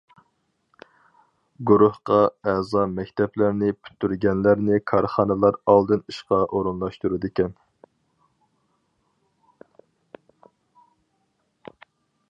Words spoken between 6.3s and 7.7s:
ئورۇنلاشتۇرىدىكەن.